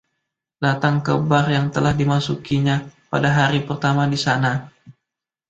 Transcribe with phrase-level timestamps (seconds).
[0.65, 2.75] datang ke bar yang telah dimasukinya
[3.13, 4.51] pada hari pertama di sana.